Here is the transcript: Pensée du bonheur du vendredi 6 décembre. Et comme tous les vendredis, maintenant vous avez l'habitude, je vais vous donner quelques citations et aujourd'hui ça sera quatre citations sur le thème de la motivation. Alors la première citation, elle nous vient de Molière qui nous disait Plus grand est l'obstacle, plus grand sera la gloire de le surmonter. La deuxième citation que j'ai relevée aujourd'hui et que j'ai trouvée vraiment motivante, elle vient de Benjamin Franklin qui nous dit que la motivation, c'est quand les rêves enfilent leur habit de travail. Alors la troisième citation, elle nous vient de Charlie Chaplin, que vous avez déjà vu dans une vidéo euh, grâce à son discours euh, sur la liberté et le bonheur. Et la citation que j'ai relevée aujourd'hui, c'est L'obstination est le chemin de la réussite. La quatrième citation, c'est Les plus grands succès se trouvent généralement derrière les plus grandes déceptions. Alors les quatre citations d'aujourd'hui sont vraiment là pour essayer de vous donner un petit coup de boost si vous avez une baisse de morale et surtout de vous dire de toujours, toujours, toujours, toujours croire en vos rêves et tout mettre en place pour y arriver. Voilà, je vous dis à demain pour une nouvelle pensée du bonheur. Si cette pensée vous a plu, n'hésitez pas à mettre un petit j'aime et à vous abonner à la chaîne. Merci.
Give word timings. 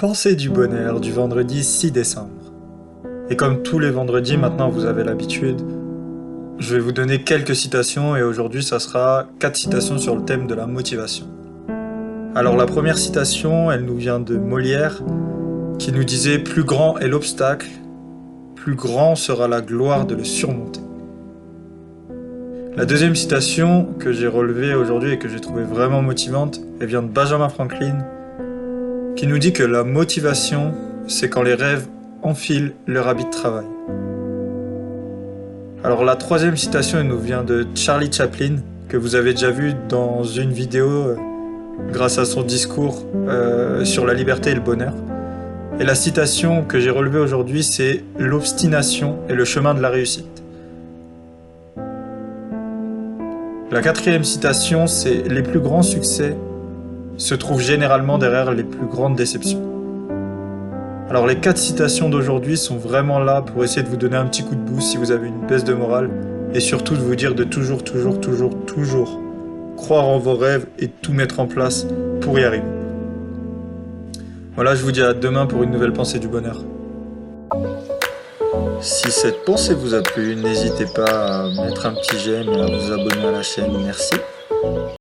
Pensée 0.00 0.34
du 0.34 0.48
bonheur 0.48 0.98
du 0.98 1.12
vendredi 1.12 1.62
6 1.62 1.92
décembre. 1.92 2.54
Et 3.28 3.36
comme 3.36 3.62
tous 3.62 3.78
les 3.78 3.90
vendredis, 3.90 4.38
maintenant 4.38 4.70
vous 4.70 4.86
avez 4.86 5.04
l'habitude, 5.04 5.60
je 6.58 6.74
vais 6.74 6.80
vous 6.80 6.92
donner 6.92 7.22
quelques 7.22 7.54
citations 7.54 8.16
et 8.16 8.22
aujourd'hui 8.22 8.62
ça 8.62 8.78
sera 8.78 9.26
quatre 9.38 9.56
citations 9.56 9.98
sur 9.98 10.16
le 10.16 10.24
thème 10.24 10.46
de 10.46 10.54
la 10.54 10.66
motivation. 10.66 11.26
Alors 12.34 12.56
la 12.56 12.64
première 12.64 12.96
citation, 12.96 13.70
elle 13.70 13.84
nous 13.84 13.96
vient 13.96 14.20
de 14.20 14.38
Molière 14.38 15.02
qui 15.78 15.92
nous 15.92 16.04
disait 16.04 16.38
Plus 16.38 16.64
grand 16.64 16.96
est 16.96 17.08
l'obstacle, 17.08 17.68
plus 18.54 18.76
grand 18.76 19.16
sera 19.16 19.48
la 19.48 19.60
gloire 19.60 20.06
de 20.06 20.14
le 20.14 20.24
surmonter. 20.24 20.80
La 22.74 22.86
deuxième 22.86 23.16
citation 23.16 23.84
que 23.98 24.12
j'ai 24.12 24.28
relevée 24.28 24.72
aujourd'hui 24.72 25.12
et 25.12 25.18
que 25.18 25.28
j'ai 25.28 25.40
trouvée 25.40 25.64
vraiment 25.64 26.00
motivante, 26.00 26.58
elle 26.80 26.86
vient 26.86 27.02
de 27.02 27.08
Benjamin 27.08 27.50
Franklin 27.50 27.98
qui 29.16 29.26
nous 29.26 29.38
dit 29.38 29.52
que 29.52 29.62
la 29.62 29.84
motivation, 29.84 30.72
c'est 31.06 31.28
quand 31.28 31.42
les 31.42 31.54
rêves 31.54 31.86
enfilent 32.22 32.72
leur 32.86 33.08
habit 33.08 33.24
de 33.24 33.30
travail. 33.30 33.66
Alors 35.82 36.04
la 36.04 36.16
troisième 36.16 36.56
citation, 36.56 36.98
elle 36.98 37.06
nous 37.06 37.18
vient 37.18 37.42
de 37.42 37.66
Charlie 37.74 38.12
Chaplin, 38.12 38.56
que 38.88 38.96
vous 38.96 39.14
avez 39.14 39.32
déjà 39.32 39.50
vu 39.50 39.72
dans 39.88 40.24
une 40.24 40.52
vidéo 40.52 40.88
euh, 40.88 41.16
grâce 41.90 42.18
à 42.18 42.24
son 42.24 42.42
discours 42.42 43.04
euh, 43.28 43.84
sur 43.84 44.04
la 44.04 44.14
liberté 44.14 44.50
et 44.50 44.54
le 44.54 44.60
bonheur. 44.60 44.94
Et 45.78 45.84
la 45.84 45.94
citation 45.94 46.64
que 46.64 46.78
j'ai 46.78 46.90
relevée 46.90 47.20
aujourd'hui, 47.20 47.62
c'est 47.62 48.04
L'obstination 48.18 49.18
est 49.28 49.34
le 49.34 49.46
chemin 49.46 49.72
de 49.72 49.80
la 49.80 49.88
réussite. 49.88 50.42
La 53.70 53.80
quatrième 53.80 54.24
citation, 54.24 54.86
c'est 54.86 55.28
Les 55.28 55.42
plus 55.42 55.60
grands 55.60 55.82
succès 55.82 56.36
se 57.20 57.34
trouvent 57.34 57.60
généralement 57.60 58.16
derrière 58.16 58.52
les 58.52 58.64
plus 58.64 58.86
grandes 58.86 59.14
déceptions. 59.14 59.62
Alors 61.10 61.26
les 61.26 61.36
quatre 61.36 61.58
citations 61.58 62.08
d'aujourd'hui 62.08 62.56
sont 62.56 62.76
vraiment 62.76 63.18
là 63.18 63.42
pour 63.42 63.62
essayer 63.62 63.82
de 63.82 63.88
vous 63.88 63.96
donner 63.96 64.16
un 64.16 64.26
petit 64.26 64.42
coup 64.42 64.54
de 64.54 64.60
boost 64.60 64.88
si 64.88 64.96
vous 64.96 65.10
avez 65.10 65.28
une 65.28 65.46
baisse 65.46 65.64
de 65.64 65.74
morale 65.74 66.08
et 66.54 66.60
surtout 66.60 66.94
de 66.94 67.00
vous 67.00 67.16
dire 67.16 67.34
de 67.34 67.44
toujours, 67.44 67.84
toujours, 67.84 68.20
toujours, 68.20 68.64
toujours 68.64 69.20
croire 69.76 70.06
en 70.06 70.18
vos 70.18 70.34
rêves 70.34 70.66
et 70.78 70.88
tout 70.88 71.12
mettre 71.12 71.40
en 71.40 71.46
place 71.46 71.86
pour 72.20 72.38
y 72.38 72.44
arriver. 72.44 72.64
Voilà, 74.54 74.74
je 74.74 74.82
vous 74.82 74.92
dis 74.92 75.02
à 75.02 75.12
demain 75.12 75.46
pour 75.46 75.62
une 75.62 75.70
nouvelle 75.70 75.92
pensée 75.92 76.18
du 76.18 76.28
bonheur. 76.28 76.64
Si 78.80 79.10
cette 79.10 79.44
pensée 79.44 79.74
vous 79.74 79.94
a 79.94 80.02
plu, 80.02 80.36
n'hésitez 80.36 80.86
pas 80.86 81.44
à 81.44 81.64
mettre 81.64 81.86
un 81.86 81.92
petit 81.92 82.18
j'aime 82.18 82.48
et 82.48 82.60
à 82.60 82.66
vous 82.66 82.92
abonner 82.92 83.26
à 83.26 83.32
la 83.32 83.42
chaîne. 83.42 83.72
Merci. 83.84 84.14